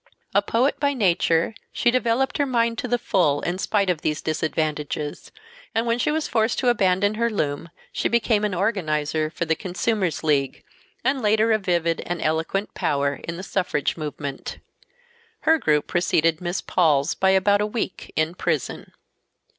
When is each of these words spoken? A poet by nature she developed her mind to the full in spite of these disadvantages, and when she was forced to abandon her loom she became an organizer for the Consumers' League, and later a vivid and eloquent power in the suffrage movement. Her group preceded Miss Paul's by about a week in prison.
A 0.33 0.41
poet 0.41 0.79
by 0.79 0.95
nature 0.95 1.53
she 1.71 1.91
developed 1.91 2.39
her 2.39 2.45
mind 2.47 2.79
to 2.79 2.87
the 2.87 2.97
full 2.97 3.41
in 3.41 3.59
spite 3.59 3.87
of 3.87 4.01
these 4.01 4.19
disadvantages, 4.19 5.31
and 5.75 5.85
when 5.85 5.99
she 5.99 6.09
was 6.09 6.27
forced 6.27 6.57
to 6.57 6.69
abandon 6.69 7.13
her 7.21 7.29
loom 7.29 7.69
she 7.91 8.09
became 8.09 8.43
an 8.43 8.55
organizer 8.55 9.29
for 9.29 9.45
the 9.45 9.53
Consumers' 9.53 10.23
League, 10.23 10.63
and 11.03 11.21
later 11.21 11.51
a 11.51 11.59
vivid 11.59 12.01
and 12.07 12.19
eloquent 12.19 12.73
power 12.73 13.19
in 13.25 13.37
the 13.37 13.43
suffrage 13.43 13.95
movement. 13.95 14.57
Her 15.41 15.59
group 15.59 15.85
preceded 15.85 16.41
Miss 16.41 16.61
Paul's 16.61 17.13
by 17.13 17.29
about 17.29 17.61
a 17.61 17.67
week 17.67 18.11
in 18.15 18.33
prison. 18.33 18.93